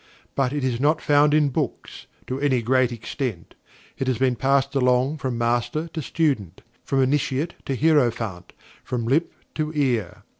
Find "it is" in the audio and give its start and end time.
0.51-0.79